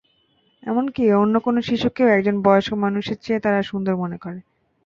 এমনকি, 0.63 1.03
অন্য 1.15 1.35
কোনো 1.39 1.59
শিশুকেও 1.61 2.07
একজন 2.09 2.35
বয়স্ক 2.43 2.71
মানুষের 2.83 3.17
চেয়ে 3.23 3.43
তারা 3.45 3.59
সুন্দর 3.63 3.93
মনে 3.95 4.17
করে। 4.17 4.39